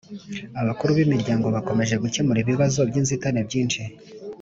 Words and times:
abakuru 0.61 0.91
b' 0.97 1.03
imiryango 1.05 1.45
bakomeje 1.55 1.95
gukemura 2.03 2.39
ibibazo 2.41 2.79
by' 2.89 2.99
inzitane 3.01 3.39
byinshi 3.47 3.81